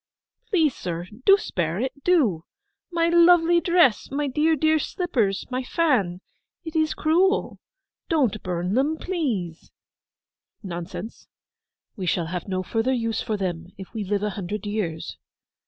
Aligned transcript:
'Please, 0.49 0.73
sir—do 0.75 1.37
spare 1.37 1.79
it—do! 1.79 2.43
My 2.91 3.09
lovely 3.09 3.59
dress—my 3.61 4.25
dear, 4.29 4.55
dear 4.55 4.79
slippers—my 4.79 5.61
fan—it 5.61 6.75
is 6.75 6.95
cruel! 6.95 7.59
Don't 8.09 8.41
burn 8.41 8.73
them, 8.73 8.97
please!' 8.97 9.69
'Nonsense. 10.63 11.27
We 11.95 12.07
shall 12.07 12.25
have 12.33 12.47
no 12.47 12.63
further 12.63 12.93
use 12.93 13.21
for 13.21 13.37
them 13.37 13.73
if 13.77 13.93
we 13.93 14.03
live 14.03 14.23
a 14.23 14.31
hundred 14.31 14.65
years. 14.65 15.17